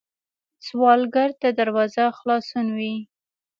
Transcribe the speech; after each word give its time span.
سوالګر 0.67 1.29
ته 1.41 1.47
دروازه 1.59 2.03
خلاصون 2.17 2.67
وي 2.77 2.95